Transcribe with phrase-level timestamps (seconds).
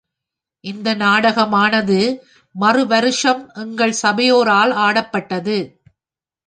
[0.63, 1.99] இந்நாடகமானது
[2.55, 5.59] மறு வருஷம் எங்கள் சபையோரால் ஆடப்பட்டது.